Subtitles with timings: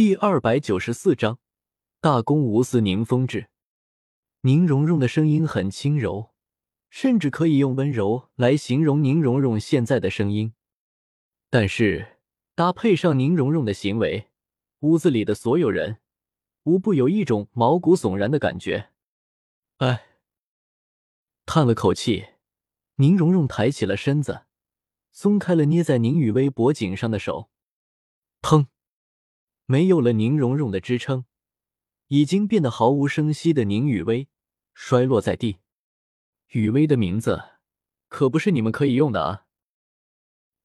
[0.00, 1.38] 第二百九十四章
[2.00, 3.50] 大公无私宁风致。
[4.40, 6.30] 宁荣荣的声音很轻柔，
[6.88, 10.54] 甚至可以用温柔来形容宁荣荣现在的声音。
[11.50, 12.16] 但是
[12.54, 14.30] 搭配上宁荣荣的行为，
[14.78, 15.98] 屋子里的所有人
[16.62, 18.88] 无不有一种毛骨悚然的感觉。
[19.76, 20.06] 哎，
[21.44, 22.24] 叹了口气，
[22.94, 24.46] 宁荣荣抬起了身子，
[25.12, 27.50] 松开了捏在宁雨薇脖颈上的手。
[28.40, 28.68] 砰！
[29.70, 31.26] 没有了宁荣荣的支撑，
[32.08, 34.26] 已经变得毫无声息的宁雨薇
[34.74, 35.58] 摔落在地。
[36.48, 37.40] 雨薇的名字
[38.08, 39.46] 可不是你们可以用的啊！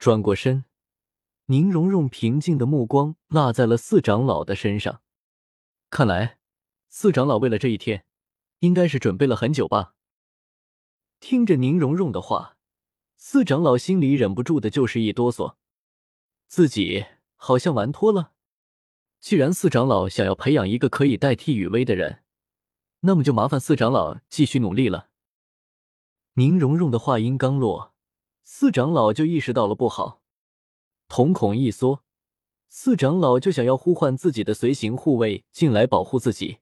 [0.00, 0.64] 转过身，
[1.46, 5.00] 宁荣荣平静的目光落在了四长老的身上。
[5.90, 6.40] 看来，
[6.88, 8.04] 四长老为了这一天，
[8.58, 9.94] 应该是准备了很久吧？
[11.20, 12.56] 听着宁荣荣的话，
[13.16, 15.54] 四长老心里忍不住的就是一哆嗦，
[16.48, 17.06] 自己
[17.36, 18.32] 好像玩脱了。
[19.20, 22.22] 既然四长老想要培养一个可以代替雨薇的人，
[23.00, 25.08] 那么就麻烦四长老继续努力了。
[26.34, 27.94] 宁荣荣的话音刚落，
[28.44, 30.22] 四长老就意识到了不好，
[31.08, 32.04] 瞳孔一缩，
[32.68, 36.58] 四长老就想要呼唤自己的随行护卫进来保护自己。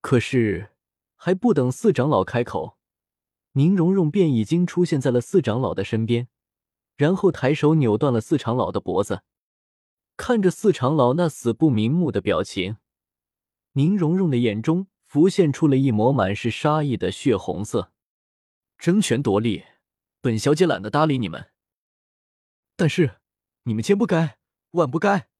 [0.00, 0.70] 可是
[1.14, 2.78] 还不等四长老开口，
[3.52, 6.26] 宁荣荣便已经出现在了四长老的身边，
[6.96, 9.22] 然后抬手扭断了四长老的脖子。
[10.20, 12.76] 看着四长老那死不瞑目的表情，
[13.72, 17.90] 宁荣荣的眼中浮现出了一抹满是杀意的血红色。
[18.76, 19.64] 争权夺利，
[20.20, 21.50] 本小姐懒得搭理你们。
[22.76, 23.22] 但是
[23.62, 24.36] 你们千不该，
[24.72, 25.30] 万不该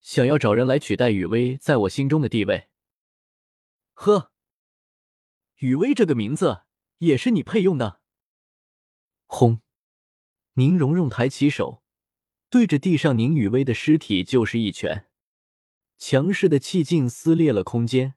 [0.00, 2.70] 想要找人来取代雨薇在我心中的地位。
[3.92, 4.32] 呵，
[5.56, 6.62] 雨薇这个名字
[6.96, 8.00] 也是你配用的。
[9.26, 9.60] 轰！
[10.54, 11.84] 宁荣荣抬起手。
[12.50, 15.06] 对着地上宁雨薇的尸体就是一拳，
[15.98, 18.14] 强势的气劲撕裂了空间，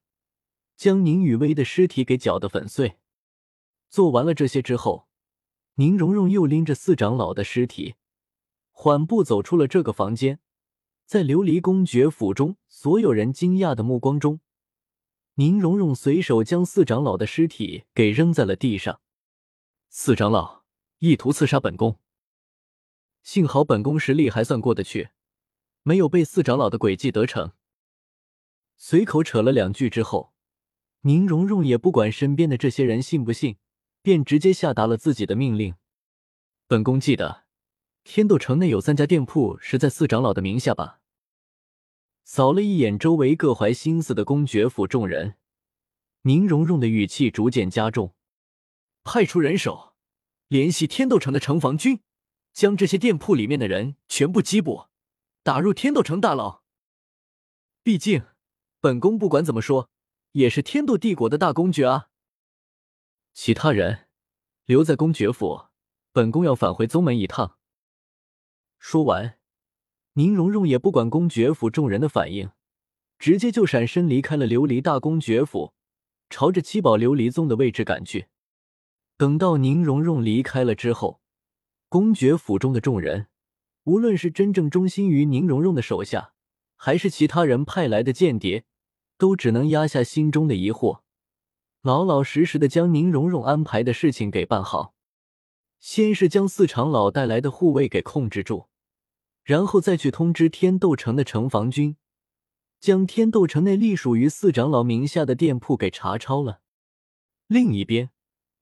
[0.77, 2.97] 将宁雨薇的尸体给搅得粉碎。
[3.89, 5.09] 做完了这些之后，
[5.75, 7.95] 宁荣荣又拎着四长老的尸体，
[8.71, 10.39] 缓步走出了这个房间。
[11.05, 14.39] 在琉璃公爵府中所有人惊讶的目光中，
[15.33, 19.01] 宁荣荣随手将四长老的尸体给扔在了地上。
[19.89, 20.63] 四长老
[20.99, 21.99] 意图刺杀本宫。
[23.23, 25.09] 幸好本宫实力还算过得去，
[25.83, 27.51] 没有被四长老的诡计得逞。
[28.77, 30.33] 随口扯了两句之后，
[31.01, 33.57] 宁荣荣也不管身边的这些人信不信，
[34.01, 35.75] 便直接下达了自己的命令。
[36.67, 37.43] 本宫记得，
[38.03, 40.99] 天斗城内有三家店铺是在四长老的名下吧？
[42.23, 45.35] 扫了一眼周围各怀心思的公爵府众人，
[46.23, 48.15] 宁荣荣的语气逐渐加重
[49.03, 49.93] ：“派出人手，
[50.47, 51.99] 联系天斗城的城防军。”
[52.53, 54.87] 将这些店铺里面的人全部缉捕，
[55.43, 56.63] 打入天斗城大牢。
[57.83, 58.25] 毕竟，
[58.79, 59.89] 本宫不管怎么说，
[60.33, 62.09] 也是天斗帝国的大公爵啊。
[63.33, 64.07] 其他人
[64.65, 65.67] 留在公爵府，
[66.11, 67.57] 本宫要返回宗门一趟。
[68.77, 69.39] 说完，
[70.13, 72.51] 宁荣荣也不管公爵府众人的反应，
[73.17, 75.73] 直接就闪身离开了琉璃大公爵府，
[76.29, 78.27] 朝着七宝琉璃宗的位置赶去。
[79.15, 81.20] 等到宁荣荣离开了之后。
[81.91, 83.27] 公爵府中的众人，
[83.83, 86.31] 无论是真正忠心于宁荣荣的手下，
[86.77, 88.63] 还是其他人派来的间谍，
[89.17, 91.01] 都只能压下心中的疑惑，
[91.81, 94.93] 老老实实的将宁荣荣安排的事情给办好。
[95.81, 98.69] 先是将四长老带来的护卫给控制住，
[99.43, 101.97] 然后再去通知天斗城的城防军，
[102.79, 106.61] 将天斗城内隶属于四长老名下的店铺给查抄了。
[107.47, 108.11] 另一边，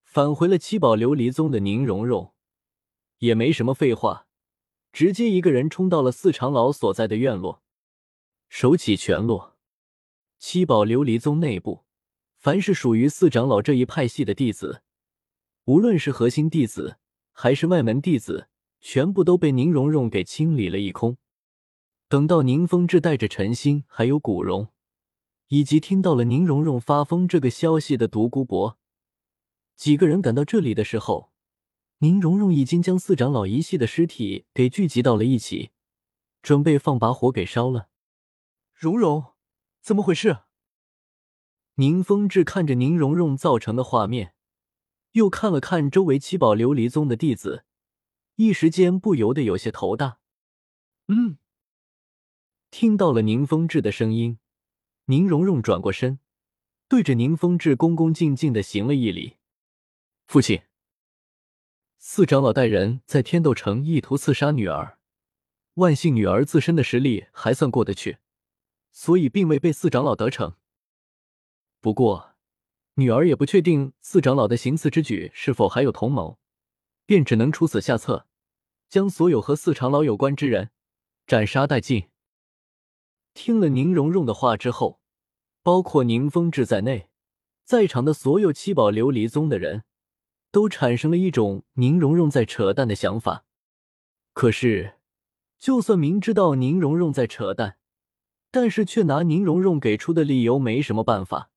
[0.04, 2.34] 返回了七宝琉璃宗的宁荣荣。
[3.20, 4.28] 也没什么废话，
[4.92, 7.62] 直接一个人冲到了四长老所在的院落，
[8.50, 9.58] 手起拳落。
[10.38, 11.84] 七宝琉璃宗内部，
[12.38, 14.84] 凡是属于四长老这一派系的弟子，
[15.66, 16.98] 无论是核心弟子
[17.34, 18.48] 还是外门弟子，
[18.80, 21.18] 全部都被宁荣荣给清理了一空。
[22.08, 24.70] 等到宁风致带着陈星还有古荣，
[25.50, 28.80] 以及听到了宁荣荣发疯这个消息的独孤博
[29.76, 31.29] 几个人赶到这里的时候。
[32.02, 35.72] 宁荣荣已经将四长老一系的尸体给聚集到了一起，
[36.42, 37.90] 准备放把火给烧了。
[38.74, 39.34] 荣荣，
[39.82, 40.44] 怎么回事？
[41.76, 44.34] 宁风致看着宁荣荣造成的画面，
[45.12, 47.66] 又看了看周围七宝琉璃宗的弟子，
[48.36, 50.20] 一时间不由得有些头大。
[51.08, 51.38] 嗯，
[52.72, 54.40] 听到了宁风致的声音，
[55.08, 56.20] 宁荣荣转过身，
[56.88, 59.36] 对着宁风致恭恭敬敬的行了一礼
[60.26, 60.62] ：“父亲。”
[62.02, 64.98] 四长老带人在天斗城意图刺杀女儿，
[65.74, 68.20] 万幸女儿自身的实力还算过得去，
[68.94, 70.56] 所以并未被四长老得逞。
[71.82, 72.36] 不过，
[72.94, 76.40] 女儿也不确定四长老的行刺之举是否还有同谋，
[77.06, 78.26] 便只能出此下策，
[78.88, 80.72] 将所有和四长老有关之人
[81.28, 82.08] 斩杀殆尽。
[83.34, 85.02] 听了宁荣荣的话之后，
[85.62, 87.10] 包括宁风致在内，
[87.66, 89.84] 在场的所有七宝琉璃宗的人
[90.52, 93.46] 都产生了一种宁荣荣在扯淡的想法。
[94.34, 94.96] 可是，
[95.58, 97.78] 就算明知道宁荣荣在扯淡，
[98.52, 101.52] 但是却拿宁荣荣给出的理由没什么办法。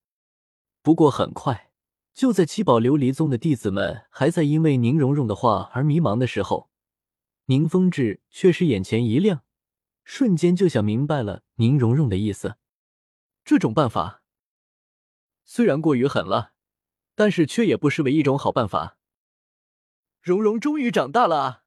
[0.83, 1.71] 不过很快，
[2.13, 6.69] 就在七宝琉璃宗的弟子们还在因为宁荣荣的话而迷茫的时候，
[7.47, 9.43] 宁风致却是眼前一亮，
[10.05, 12.57] 瞬间就想明白了宁荣荣的意思。
[13.45, 14.23] 这种办法
[15.45, 16.53] 虽然过于狠了，
[17.15, 18.97] 但是却也不失为一种好办法。
[20.21, 21.63] 荣荣终于长大了啊！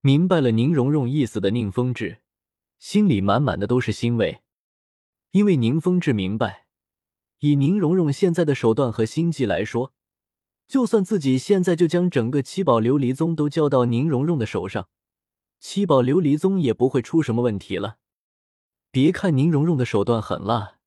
[0.00, 2.22] 明白了宁荣荣意思的宁风致，
[2.78, 4.40] 心里满满的都是欣慰，
[5.30, 6.66] 因为宁风致明白。
[7.40, 9.94] 以宁荣荣现在的手段和心计来说，
[10.66, 14.88] 就算自己现在就将整个七宝琉璃宗都交到宁荣荣的手上，
[15.58, 17.98] 七宝琉璃宗也不会出什么问题了。
[18.90, 20.79] 别看宁荣荣的手段狠辣，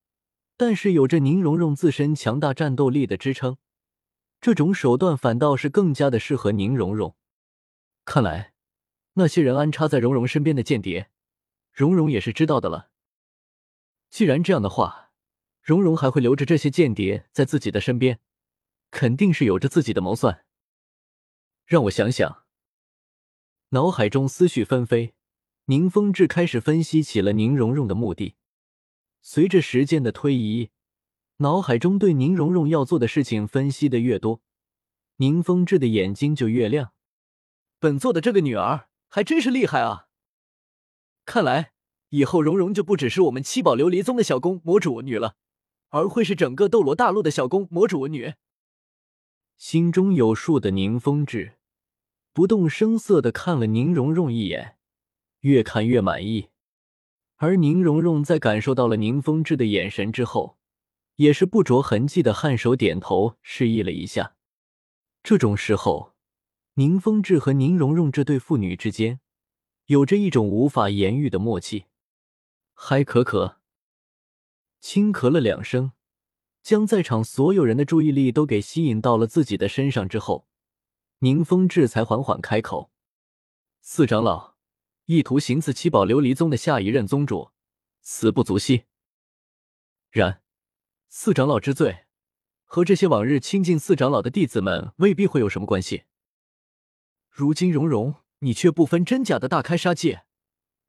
[0.56, 3.58] 但是有着宁荣荣自身强大战斗力的支撑，
[4.40, 7.16] 这种手段反倒是更加的适合宁荣荣。
[8.06, 8.54] 看来，
[9.14, 11.10] 那些人安插在荣荣身边的间谍，
[11.72, 12.92] 荣荣也是知道的了。
[14.10, 15.12] 既然这样的话，
[15.62, 18.20] 荣荣还会留着这些间谍在自己的身边，
[18.92, 20.46] 肯定是有着自己的谋算。
[21.66, 22.44] 让我想想，
[23.70, 25.16] 脑海中思绪纷飞，
[25.66, 28.36] 宁风致开始分析起了宁荣荣的目的。
[29.24, 30.70] 随着时间的推移，
[31.38, 34.42] 脑海中对宁荣荣要做的事情分析的越多，
[35.16, 36.92] 宁风致的眼睛就越亮。
[37.80, 40.08] 本座的这个女儿还真是厉害啊！
[41.26, 41.72] 看来
[42.10, 45.38] 以后荣荣就不只是我们七宝琉璃宗的小宫魔主女了。
[45.90, 48.34] 而会是整个斗罗大陆的小宫魔主女。
[49.58, 51.60] 心中有数的宁风致
[52.34, 54.78] 不动声色的看了宁荣荣一眼，
[55.42, 56.50] 越看越满意。
[57.44, 60.58] 而宁荣荣在感受到了宁风致的眼神之后，
[61.18, 64.38] 也是不着痕迹的颔首点头，示意了一下。
[65.22, 66.14] 这种时候，
[66.76, 69.20] 宁风致和宁荣荣这对父女之间
[69.88, 71.88] 有着一种无法言喻的默契。
[72.76, 73.58] 嗨，可可。
[74.80, 75.92] 轻咳了两声，
[76.62, 80.48] 将在场所有人的注意力都给吸引到了自己的身上之后，
[81.20, 82.90] 宁风致才缓缓开口
[83.84, 84.53] ：“四长老
[85.06, 87.52] 意图行刺七宝琉璃宗的下一任宗主，
[88.02, 88.86] 死不足惜。
[90.10, 90.42] 然，
[91.10, 92.06] 四长老之罪
[92.64, 96.04] 和这些往日亲近四长老的弟子们未必会有什么关系。
[97.30, 100.26] 如今荣荣你却不分真假的大开杀戒，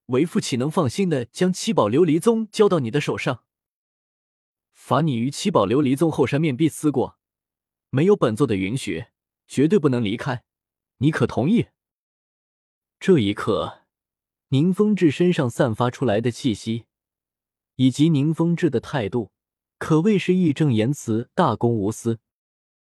[0.06, 3.44] 为父岂能放心的将七宝琉璃宗交到你的手上？”
[4.72, 7.19] 罚你于七宝琉璃宗后山面壁思过，
[7.90, 9.06] 没有本座的允许，
[9.49, 10.44] 绝对不能离开。
[10.99, 11.69] 你可同意？
[13.00, 13.84] 这一刻，
[14.55, 16.85] 宁风致身上散发出来的气息，
[17.75, 19.33] 以及宁风致的态度，
[19.81, 22.21] 可谓是义正言辞、大公无私。